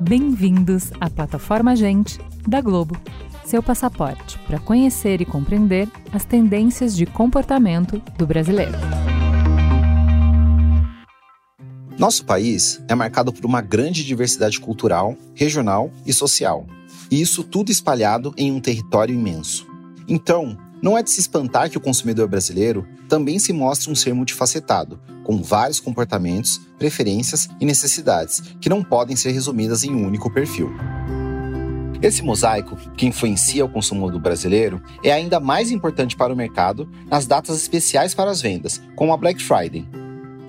[0.00, 2.96] Bem-vindos à plataforma Gente da Globo,
[3.44, 8.78] seu passaporte para conhecer e compreender as tendências de comportamento do brasileiro.
[11.98, 16.66] Nosso país é marcado por uma grande diversidade cultural, regional e social.
[17.10, 19.66] E isso tudo espalhado em um território imenso.
[20.08, 24.14] Então, não é de se espantar que o consumidor brasileiro também se mostre um ser
[24.14, 30.30] multifacetado, com vários comportamentos, preferências e necessidades que não podem ser resumidas em um único
[30.30, 30.70] perfil.
[32.02, 36.88] Esse mosaico, que influencia o consumo do brasileiro, é ainda mais importante para o mercado
[37.10, 39.86] nas datas especiais para as vendas, como a Black Friday,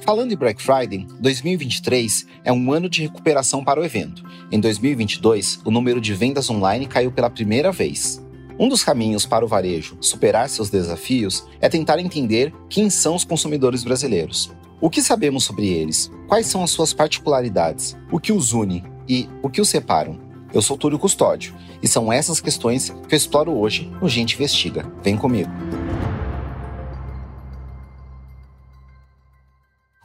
[0.01, 4.23] Falando em Black Friday, 2023 é um ano de recuperação para o evento.
[4.51, 8.19] Em 2022, o número de vendas online caiu pela primeira vez.
[8.61, 13.23] Um dos caminhos para o varejo superar seus desafios é tentar entender quem são os
[13.23, 14.51] consumidores brasileiros.
[14.79, 16.11] O que sabemos sobre eles?
[16.27, 17.97] Quais são as suas particularidades?
[18.11, 20.19] O que os une e o que os separam?
[20.53, 24.85] Eu sou Túlio Custódio e são essas questões que eu exploro hoje no Gente Investiga.
[25.01, 25.49] Vem comigo.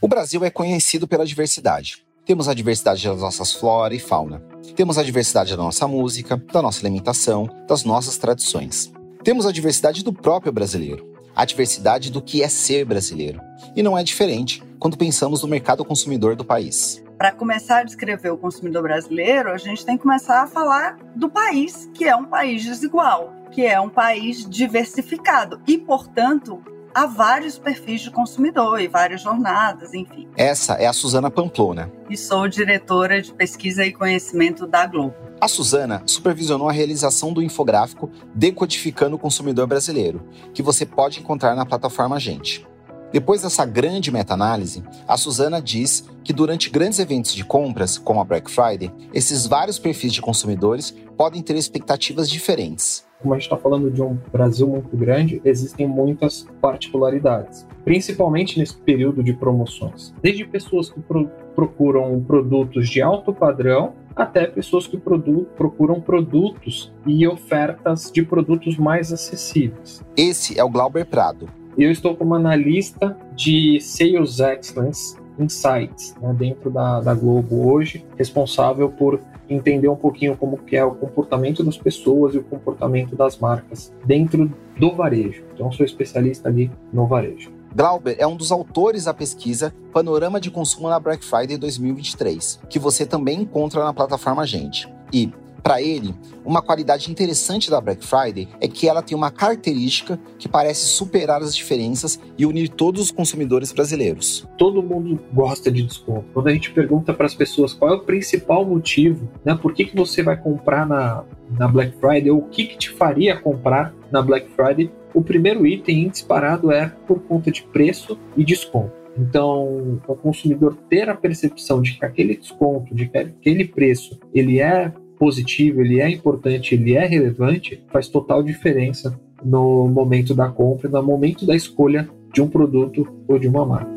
[0.00, 2.06] O Brasil é conhecido pela diversidade.
[2.24, 4.42] Temos a diversidade das nossas flora e fauna.
[4.74, 8.92] Temos a diversidade da nossa música, da nossa alimentação, das nossas tradições.
[9.22, 13.40] Temos a diversidade do próprio brasileiro, a diversidade do que é ser brasileiro.
[13.74, 17.02] E não é diferente quando pensamos no mercado consumidor do país.
[17.16, 21.30] Para começar a descrever o consumidor brasileiro, a gente tem que começar a falar do
[21.30, 26.62] país, que é um país desigual, que é um país diversificado e, portanto,
[26.96, 30.26] há vários perfis de consumidor e várias jornadas, enfim.
[30.34, 31.92] Essa é a Suzana Pamplona.
[32.08, 35.14] E sou diretora de pesquisa e conhecimento da Globo.
[35.38, 41.54] A Suzana supervisionou a realização do infográfico Decodificando o Consumidor Brasileiro, que você pode encontrar
[41.54, 42.66] na plataforma Gente.
[43.12, 48.24] Depois dessa grande meta-análise, a Suzana diz que durante grandes eventos de compras, como a
[48.24, 53.56] Black Friday, esses vários perfis de consumidores podem ter expectativas diferentes como a gente está
[53.56, 60.14] falando de um Brasil muito grande, existem muitas particularidades, principalmente nesse período de promoções.
[60.22, 66.92] Desde pessoas que pro procuram produtos de alto padrão até pessoas que produ procuram produtos
[67.06, 70.04] e ofertas de produtos mais acessíveis.
[70.16, 71.48] Esse é o Glauber Prado.
[71.76, 78.88] Eu estou como analista de Sales Excellence Insights né, dentro da, da Globo hoje, responsável
[78.88, 83.38] por entender um pouquinho como que é o comportamento das pessoas e o comportamento das
[83.38, 85.44] marcas dentro do varejo.
[85.54, 87.52] Então, sou especialista ali no varejo.
[87.74, 92.78] Glauber é um dos autores da pesquisa Panorama de Consumo na Black Friday 2023, que
[92.78, 94.88] você também encontra na plataforma Gente.
[95.12, 95.30] E,
[95.66, 100.48] para ele, uma qualidade interessante da Black Friday é que ela tem uma característica que
[100.48, 104.46] parece superar as diferenças e unir todos os consumidores brasileiros.
[104.56, 106.24] Todo mundo gosta de desconto.
[106.32, 109.86] Quando a gente pergunta para as pessoas qual é o principal motivo, né, por que,
[109.86, 111.24] que você vai comprar na,
[111.58, 115.66] na Black Friday, ou o que, que te faria comprar na Black Friday, o primeiro
[115.66, 118.92] item disparado é por conta de preço e desconto.
[119.18, 124.60] Então, o consumidor ter a percepção de que aquele desconto, de que aquele preço, ele
[124.60, 130.88] é positivo, ele é importante, ele é relevante, faz total diferença no momento da compra,
[130.88, 133.96] no momento da escolha de um produto ou de uma marca.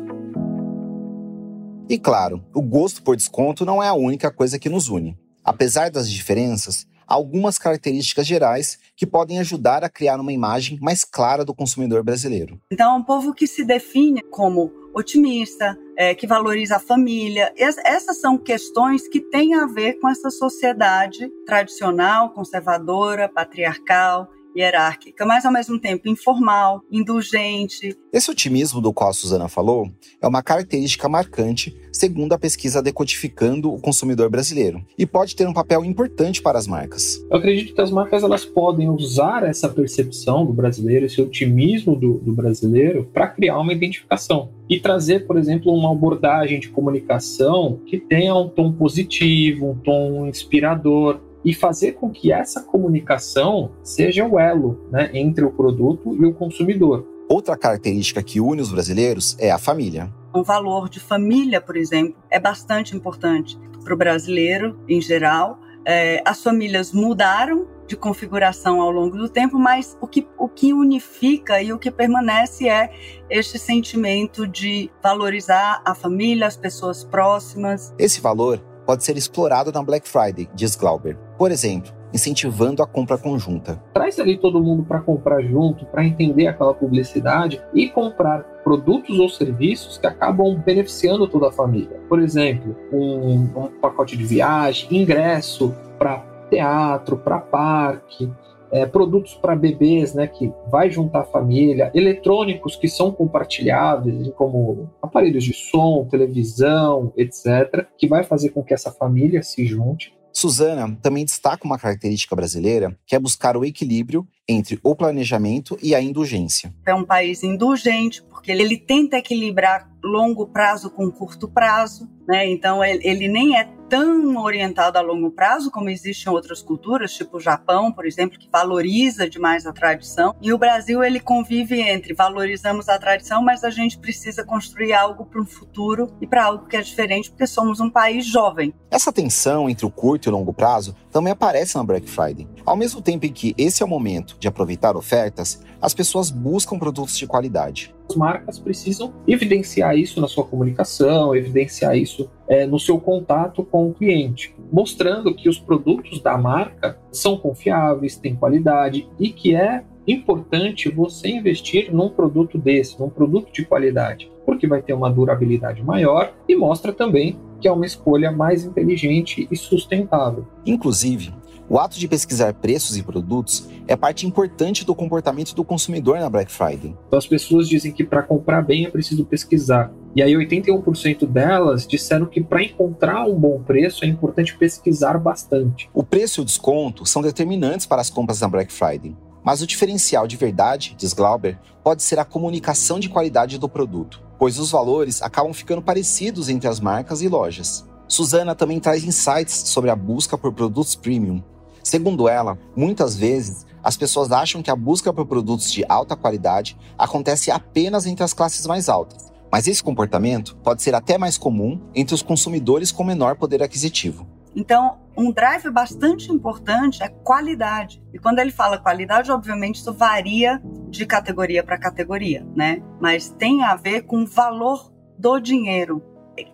[1.88, 5.18] E claro, o gosto por desconto não é a única coisa que nos une.
[5.44, 11.04] Apesar das diferenças, há algumas características gerais que podem ajudar a criar uma imagem mais
[11.04, 12.60] clara do consumidor brasileiro.
[12.72, 17.52] Então, é um povo que se define como otimista, é, que valoriza a família.
[17.56, 25.24] Es, essas são questões que têm a ver com essa sociedade tradicional, conservadora, patriarcal hierárquica,
[25.24, 27.96] mas ao mesmo tempo informal, indulgente.
[28.12, 29.90] Esse otimismo do qual a Suzana falou
[30.20, 35.52] é uma característica marcante, segundo a pesquisa Decodificando o Consumidor Brasileiro, e pode ter um
[35.52, 37.24] papel importante para as marcas.
[37.30, 42.14] Eu acredito que as marcas elas podem usar essa percepção do brasileiro, esse otimismo do,
[42.14, 47.98] do brasileiro, para criar uma identificação e trazer, por exemplo, uma abordagem de comunicação que
[47.98, 54.38] tenha um tom positivo, um tom inspirador, e fazer com que essa comunicação seja o
[54.38, 57.06] elo né, entre o produto e o consumidor.
[57.28, 60.12] Outra característica que une os brasileiros é a família.
[60.34, 65.58] Um valor de família, por exemplo, é bastante importante para o brasileiro em geral.
[65.84, 70.72] É, as famílias mudaram de configuração ao longo do tempo, mas o que, o que
[70.72, 72.90] unifica e o que permanece é
[73.28, 77.92] este sentimento de valorizar a família, as pessoas próximas.
[77.98, 81.16] Esse valor pode ser explorado na Black Friday, diz Glauber.
[81.40, 83.82] Por exemplo, incentivando a compra conjunta.
[83.94, 89.26] Traz ali todo mundo para comprar junto, para entender aquela publicidade e comprar produtos ou
[89.26, 91.98] serviços que acabam beneficiando toda a família.
[92.10, 96.18] Por exemplo, um, um pacote de viagem, ingresso para
[96.50, 98.30] teatro, para parque,
[98.70, 104.90] é, produtos para bebês, né, que vai juntar a família, eletrônicos que são compartilháveis, como
[105.00, 110.19] aparelhos de som, televisão, etc., que vai fazer com que essa família se junte.
[110.40, 115.94] Suzana também destaca uma característica brasileira, que é buscar o equilíbrio entre o planejamento e
[115.94, 116.72] a indulgência.
[116.86, 122.48] É um país indulgente, porque ele tenta equilibrar longo prazo com curto prazo, né?
[122.48, 127.40] Então ele, nem é tão orientado a longo prazo como existem outras culturas, tipo o
[127.40, 130.34] Japão, por exemplo, que valoriza demais a tradição.
[130.40, 135.24] E o Brasil ele convive entre valorizamos a tradição, mas a gente precisa construir algo
[135.24, 138.72] para um futuro e para algo que é diferente, porque somos um país jovem.
[138.90, 142.46] Essa tensão entre o curto e o longo prazo também aparece na Black Friday.
[142.64, 146.78] Ao mesmo tempo em que esse é o momento de aproveitar ofertas, as pessoas buscam
[146.78, 147.92] produtos de qualidade.
[148.08, 153.88] As marcas precisam evidenciar isso na sua comunicação, evidenciar isso é, no seu contato com
[153.88, 159.84] o cliente, mostrando que os produtos da marca são confiáveis, têm qualidade e que é
[160.06, 165.82] importante você investir num produto desse, num produto de qualidade, porque vai ter uma durabilidade
[165.82, 170.46] maior e mostra também que é uma escolha mais inteligente e sustentável.
[170.64, 171.32] Inclusive,
[171.70, 176.28] o ato de pesquisar preços e produtos é parte importante do comportamento do consumidor na
[176.28, 176.96] Black Friday.
[177.06, 179.92] Então, as pessoas dizem que para comprar bem é preciso pesquisar.
[180.16, 185.88] E aí 81% delas disseram que para encontrar um bom preço é importante pesquisar bastante.
[185.94, 189.16] O preço e o desconto são determinantes para as compras na Black Friday.
[189.44, 194.20] Mas o diferencial de verdade, diz Glauber, pode ser a comunicação de qualidade do produto,
[194.40, 197.88] pois os valores acabam ficando parecidos entre as marcas e lojas.
[198.08, 201.40] Suzana também traz insights sobre a busca por produtos premium,
[201.82, 206.76] Segundo ela, muitas vezes as pessoas acham que a busca por produtos de alta qualidade
[206.98, 211.80] acontece apenas entre as classes mais altas, mas esse comportamento pode ser até mais comum
[211.94, 214.26] entre os consumidores com menor poder aquisitivo.
[214.54, 218.02] Então, um drive bastante importante é qualidade.
[218.12, 222.82] E quando ele fala qualidade, obviamente isso varia de categoria para categoria, né?
[223.00, 226.02] Mas tem a ver com o valor do dinheiro,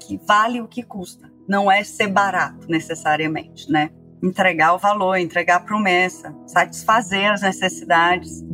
[0.00, 1.30] que vale o que custa.
[1.48, 3.90] Não é ser barato necessariamente, né?
[4.22, 8.44] Entregar o valor, entregar a promessa, satisfazer as necessidades.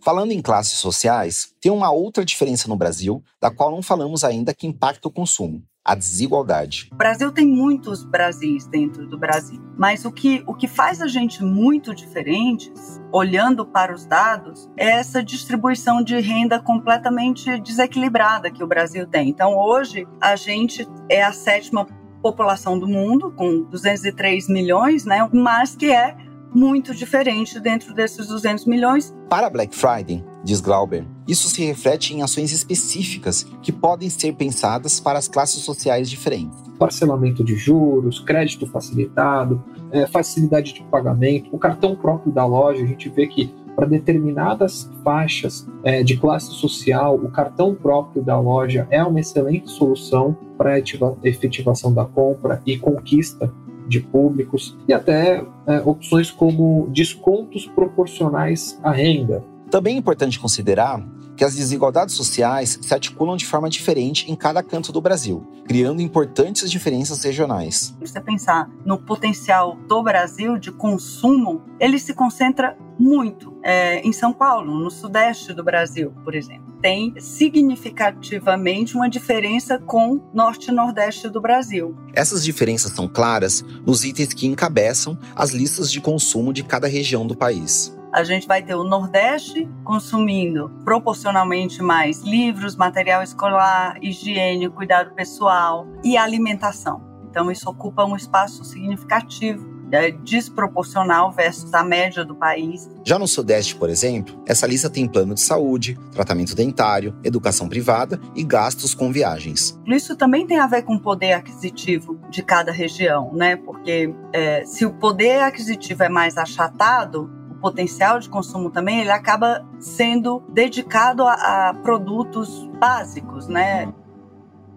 [0.00, 4.52] Falando em classes sociais, tem uma outra diferença no Brasil, da qual não falamos ainda,
[4.52, 6.88] que impacta o consumo a desigualdade.
[6.92, 11.08] O Brasil tem muitos Brasis dentro do Brasil, mas o que, o que faz a
[11.08, 18.62] gente muito diferentes, olhando para os dados, é essa distribuição de renda completamente desequilibrada que
[18.62, 19.28] o Brasil tem.
[19.28, 21.86] Então, hoje, a gente é a sétima
[22.22, 26.16] população do mundo, com 203 milhões, né, mas que é
[26.54, 29.12] muito diferente dentro desses 200 milhões.
[29.28, 35.00] Para Black Friday, diz Glauber, isso se reflete em ações específicas que podem ser pensadas
[35.00, 36.58] para as classes sociais diferentes.
[36.78, 42.86] Parcelamento de juros, crédito facilitado, é, facilidade de pagamento, o cartão próprio da loja, a
[42.86, 48.86] gente vê que para determinadas faixas é, de classe social, o cartão próprio da loja
[48.90, 50.78] é uma excelente solução para
[51.22, 53.52] efetivação da compra e conquista
[53.88, 59.44] de públicos e até é, opções como descontos proporcionais à renda.
[59.72, 61.02] Também é importante considerar
[61.34, 66.02] que as desigualdades sociais se articulam de forma diferente em cada canto do Brasil, criando
[66.02, 67.96] importantes diferenças regionais.
[67.98, 74.12] Se você pensar no potencial do Brasil de consumo, ele se concentra muito é, em
[74.12, 76.70] São Paulo, no sudeste do Brasil, por exemplo.
[76.82, 81.96] Tem significativamente uma diferença com norte e nordeste do Brasil.
[82.12, 87.26] Essas diferenças são claras nos itens que encabeçam as listas de consumo de cada região
[87.26, 94.68] do país a gente vai ter o Nordeste consumindo proporcionalmente mais livros, material escolar, higiene,
[94.68, 97.02] cuidado pessoal e alimentação.
[97.30, 102.88] Então, isso ocupa um espaço significativo é desproporcional versus a média do país.
[103.04, 108.18] Já no Sudeste, por exemplo, essa lista tem plano de saúde, tratamento dentário, educação privada
[108.34, 109.78] e gastos com viagens.
[109.86, 113.56] Isso também tem a ver com o poder aquisitivo de cada região, né?
[113.56, 117.30] Porque é, se o poder aquisitivo é mais achatado,
[117.62, 123.90] potencial de consumo também, ele acaba sendo dedicado a, a produtos básicos, né?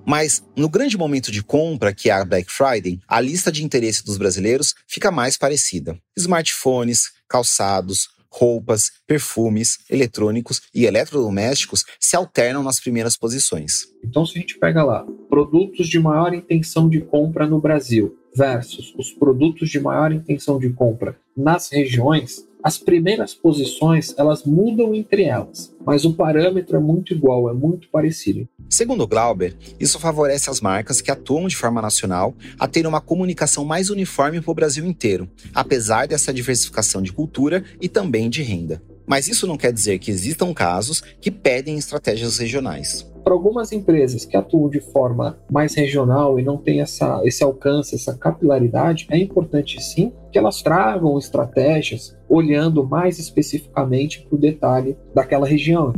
[0.06, 4.06] Mas no grande momento de compra, que é a Black Friday, a lista de interesse
[4.06, 5.98] dos brasileiros fica mais parecida.
[6.16, 13.88] Smartphones, calçados, roupas, perfumes, eletrônicos e eletrodomésticos se alternam nas primeiras posições.
[14.04, 18.94] Então, se a gente pega lá produtos de maior intenção de compra no Brasil, versus
[18.98, 25.26] os produtos de maior intenção de compra nas regiões, as primeiras posições elas mudam entre
[25.26, 28.50] elas, mas o parâmetro é muito igual, é muito parecido.
[28.68, 33.64] Segundo Glauber, isso favorece as marcas que atuam de forma nacional a ter uma comunicação
[33.64, 38.82] mais uniforme para o Brasil inteiro, apesar dessa diversificação de cultura e também de renda.
[39.06, 44.24] Mas isso não quer dizer que existam casos que pedem estratégias regionais para algumas empresas
[44.24, 49.18] que atuam de forma mais regional e não têm essa, esse alcance, essa capilaridade, é
[49.18, 55.92] importante sim que elas tragam estratégias olhando mais especificamente para o detalhe daquela região.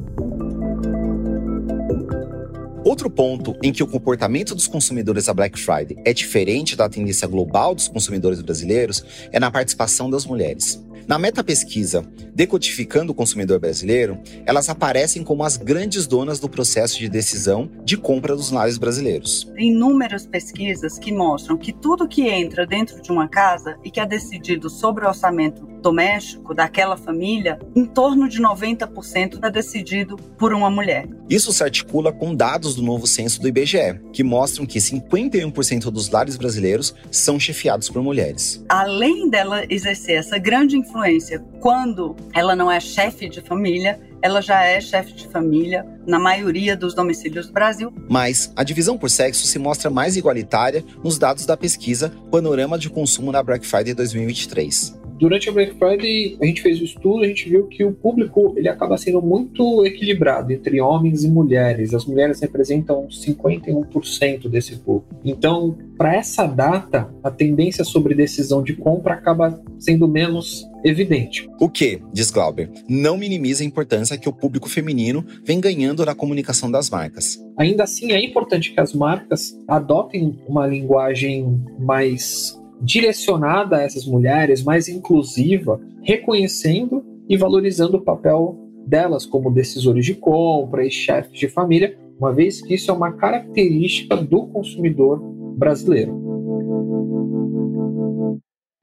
[2.85, 7.27] Outro ponto em que o comportamento dos consumidores da Black Friday é diferente da tendência
[7.27, 10.81] global dos consumidores brasileiros é na participação das mulheres.
[11.07, 12.03] Na meta-pesquisa
[12.37, 17.97] Decodificando o Consumidor Brasileiro, elas aparecem como as grandes donas do processo de decisão de
[17.97, 19.51] compra dos lares brasileiros.
[19.55, 23.99] Tem inúmeras pesquisas que mostram que tudo que entra dentro de uma casa e que
[23.99, 30.53] é decidido sobre o orçamento doméstico daquela família, em torno de 90% é decidido por
[30.53, 31.07] uma mulher.
[31.29, 36.09] Isso se articula com dados do novo censo do IBGE, que mostram que 51% dos
[36.09, 38.65] lares brasileiros são chefiados por mulheres.
[38.67, 44.63] Além dela exercer essa grande influência quando ela não é chefe de família, ela já
[44.63, 47.93] é chefe de família na maioria dos domicílios do Brasil.
[48.09, 52.89] Mas a divisão por sexo se mostra mais igualitária nos dados da pesquisa Panorama de
[52.89, 57.27] Consumo na Black Friday 2023 durante a Black Friday, a gente fez o estudo, a
[57.27, 61.93] gente viu que o público ele acaba sendo muito equilibrado entre homens e mulheres.
[61.93, 65.15] As mulheres representam 51% desse público.
[65.25, 71.47] Então, para essa data, a tendência sobre decisão de compra acaba sendo menos evidente.
[71.59, 76.13] O que, diz Glauber, não minimiza a importância que o público feminino vem ganhando na
[76.13, 77.37] comunicação das marcas.
[77.57, 84.63] Ainda assim, é importante que as marcas adotem uma linguagem mais direcionada a essas mulheres,
[84.63, 91.49] mais inclusiva, reconhecendo e valorizando o papel delas como decisores de compra e chefes de
[91.49, 95.19] família, uma vez que isso é uma característica do consumidor
[95.57, 96.27] brasileiro.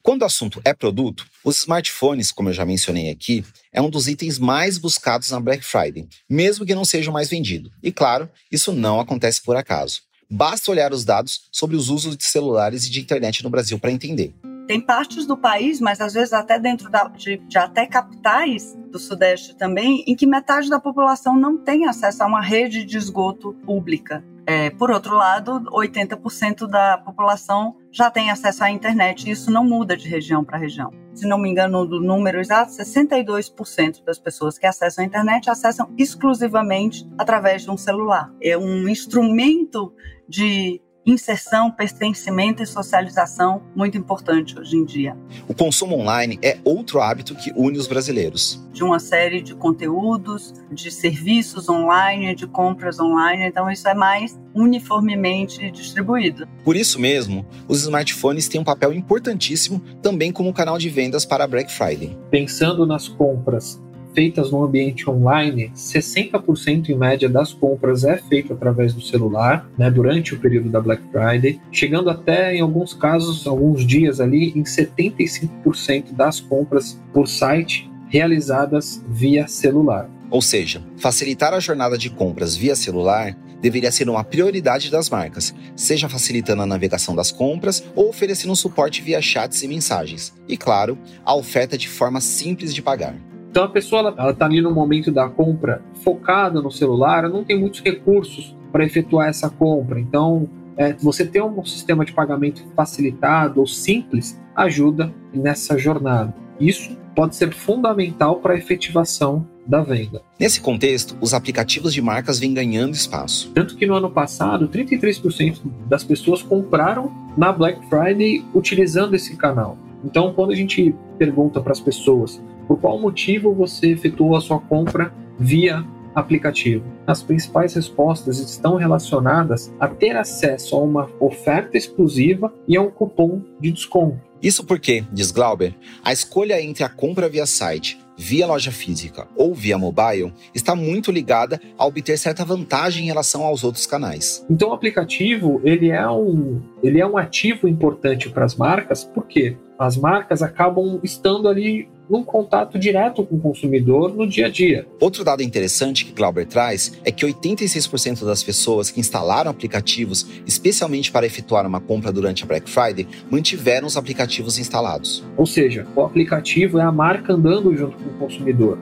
[0.03, 4.07] Quando o assunto é produto, os smartphones, como eu já mencionei aqui, é um dos
[4.07, 7.71] itens mais buscados na Black Friday, mesmo que não seja mais vendido.
[7.83, 10.03] E claro, isso não acontece por acaso.
[10.35, 13.93] Basta olhar os dados sobre os usos de celulares e de internet no Brasil para
[13.93, 14.35] entender.
[14.67, 18.99] Tem partes do país, mas às vezes até dentro da, de, de até capitais do
[18.99, 23.53] Sudeste também, em que metade da população não tem acesso a uma rede de esgoto
[23.65, 24.25] pública.
[24.45, 29.65] É, por outro lado, 80% da população já tem acesso à internet e isso não
[29.65, 30.93] muda de região para região.
[31.15, 35.89] Se não me engano do número exato, 62% das pessoas que acessam a internet acessam
[35.97, 38.35] exclusivamente através de um celular.
[38.43, 39.95] É um instrumento
[40.29, 45.17] de inserção, pertencimento e socialização muito importante hoje em dia.
[45.47, 48.63] O consumo online é outro hábito que une os brasileiros.
[48.73, 54.39] De uma série de conteúdos, de serviços online, de compras online, então isso é mais
[54.55, 56.47] uniformemente distribuído.
[56.65, 61.45] Por isso mesmo, os smartphones têm um papel importantíssimo também como canal de vendas para
[61.45, 62.17] a Black Friday.
[62.31, 63.83] Pensando nas compras
[64.15, 69.91] feitas no ambiente online, 60% em média das compras é feito através do celular, né,
[69.91, 74.63] durante o período da Black Friday, chegando até em alguns casos, alguns dias ali, em
[74.63, 80.09] 75% das compras por site realizadas via celular.
[80.31, 85.55] Ou seja, facilitar a jornada de compras via celular deveria ser uma prioridade das marcas,
[85.75, 90.35] seja facilitando a navegação das compras ou oferecendo suporte via chats e mensagens.
[90.47, 93.17] E claro, a oferta de forma simples de pagar.
[93.55, 97.57] Então a pessoa ela está ali no momento da compra focada no celular, não tem
[97.57, 100.01] muitos recursos para efetuar essa compra.
[100.01, 106.35] Então é, você ter um sistema de pagamento facilitado ou simples ajuda nessa jornada.
[106.59, 110.21] Isso pode ser fundamental para a efetivação da venda.
[110.37, 113.53] Nesse contexto, os aplicativos de marcas vêm ganhando espaço.
[113.55, 119.79] Tanto que no ano passado, 33% das pessoas compraram na Black Friday utilizando esse canal.
[120.05, 124.59] Então, quando a gente pergunta para as pessoas por qual motivo você efetuou a sua
[124.59, 125.85] compra via
[126.15, 126.85] aplicativo?
[127.07, 132.91] As principais respostas estão relacionadas a ter acesso a uma oferta exclusiva e a um
[132.91, 134.21] cupom de desconto.
[134.43, 139.55] Isso porque, diz Glauber, a escolha entre a compra via site, via loja física ou
[139.55, 144.45] via mobile está muito ligada a obter certa vantagem em relação aos outros canais.
[144.49, 149.27] Então o aplicativo ele é um, ele é um ativo importante para as marcas, por
[149.27, 149.57] quê?
[149.79, 154.87] As marcas acabam estando ali num contato direto com o consumidor no dia a dia.
[155.01, 161.11] Outro dado interessante que Glauber traz é que 86% das pessoas que instalaram aplicativos especialmente
[161.11, 165.25] para efetuar uma compra durante a Black Friday mantiveram os aplicativos instalados.
[165.37, 168.79] Ou seja, o aplicativo é a marca andando junto com o consumidor.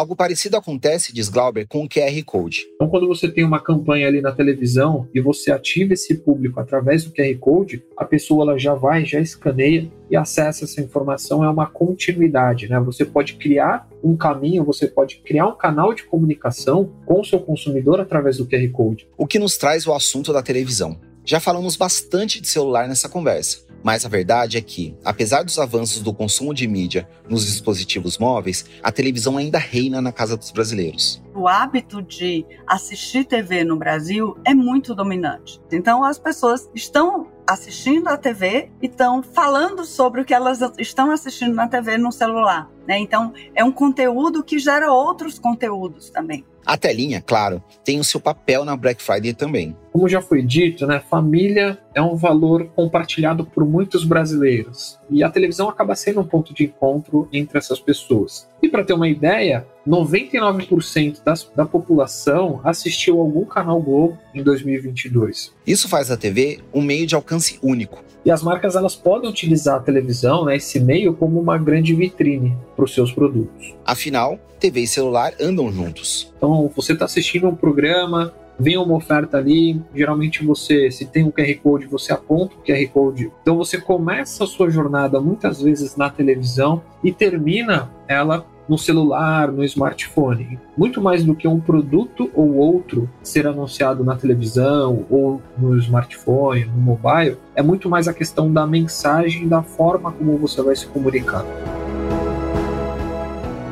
[0.00, 2.66] Algo parecido acontece, diz Glauber, com o QR Code.
[2.74, 7.04] Então, quando você tem uma campanha ali na televisão e você ativa esse público através
[7.04, 11.44] do QR Code, a pessoa ela já vai, já escaneia e acessa essa informação.
[11.44, 12.80] É uma continuidade, né?
[12.80, 17.38] Você pode criar um caminho, você pode criar um canal de comunicação com o seu
[17.38, 19.06] consumidor através do QR Code.
[19.18, 20.98] O que nos traz o assunto da televisão.
[21.26, 26.02] Já falamos bastante de celular nessa conversa, mas a verdade é que, apesar dos avanços
[26.02, 31.22] do consumo de mídia nos dispositivos móveis, a televisão ainda reina na casa dos brasileiros.
[31.34, 35.60] O hábito de assistir TV no Brasil é muito dominante.
[35.72, 41.10] Então as pessoas estão assistindo a TV e estão falando sobre o que elas estão
[41.10, 42.70] assistindo na TV no celular.
[42.90, 42.98] Né?
[42.98, 46.44] Então, é um conteúdo que gera outros conteúdos também.
[46.66, 49.76] A telinha, claro, tem o seu papel na Black Friday também.
[49.92, 55.30] Como já foi dito, né, família é um valor compartilhado por muitos brasileiros e a
[55.30, 58.48] televisão acaba sendo um ponto de encontro entre essas pessoas.
[58.60, 65.54] E para ter uma ideia, 99% das, da população assistiu algum canal Globo em 2022.
[65.64, 68.04] Isso faz da TV um meio de alcance único.
[68.24, 72.56] E as marcas elas podem utilizar a televisão, né, esse meio, como uma grande vitrine
[72.76, 73.74] para os seus produtos.
[73.84, 76.32] Afinal, TV e celular andam juntos.
[76.36, 81.30] Então, você está assistindo um programa, vem uma oferta ali, geralmente você, se tem um
[81.30, 83.32] QR Code, você aponta o QR Code.
[83.40, 89.50] Então você começa a sua jornada muitas vezes na televisão e termina ela no celular,
[89.50, 90.56] no smartphone.
[90.78, 96.66] Muito mais do que um produto ou outro ser anunciado na televisão ou no smartphone,
[96.66, 100.86] no mobile, é muito mais a questão da mensagem, da forma como você vai se
[100.86, 101.44] comunicar.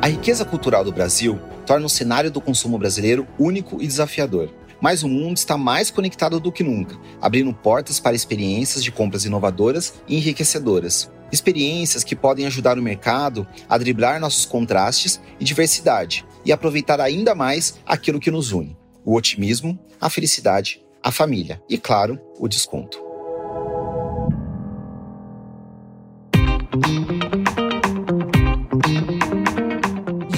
[0.01, 4.49] A riqueza cultural do Brasil torna o cenário do consumo brasileiro único e desafiador.
[4.81, 9.23] Mas o mundo está mais conectado do que nunca, abrindo portas para experiências de compras
[9.23, 11.09] inovadoras e enriquecedoras.
[11.31, 17.35] Experiências que podem ajudar o mercado a driblar nossos contrastes e diversidade e aproveitar ainda
[17.35, 22.99] mais aquilo que nos une: o otimismo, a felicidade, a família e, claro, o desconto.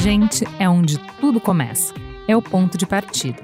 [0.01, 1.93] Gente é onde tudo começa.
[2.27, 3.41] É o ponto de partida.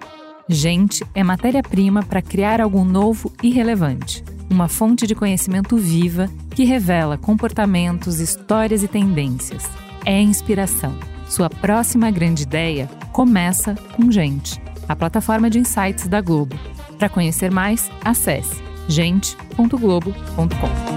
[0.50, 6.64] Gente é matéria-prima para criar algo novo e relevante uma fonte de conhecimento viva que
[6.64, 9.70] revela comportamentos, histórias e tendências.
[10.06, 10.98] É inspiração.
[11.28, 16.58] Sua próxima grande ideia começa com Gente, a plataforma de insights da Globo.
[16.98, 20.97] Para conhecer mais, acesse gente.globo.com.